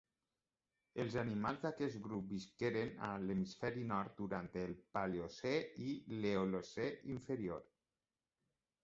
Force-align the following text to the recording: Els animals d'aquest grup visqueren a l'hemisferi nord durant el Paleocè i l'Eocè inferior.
Els 1.01 1.15
animals 1.23 1.59
d'aquest 1.65 1.99
grup 2.07 2.31
visqueren 2.31 2.89
a 3.07 3.09
l'hemisferi 3.25 3.83
nord 3.91 4.15
durant 4.23 4.49
el 4.63 4.73
Paleocè 4.97 5.53
i 5.89 5.93
l'Eocè 6.25 6.89
inferior. 7.19 7.63